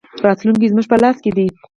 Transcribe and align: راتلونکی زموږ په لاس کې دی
راتلونکی 0.25 0.71
زموږ 0.71 0.85
په 0.89 0.97
لاس 1.03 1.17
کې 1.23 1.31
دی 1.37 1.47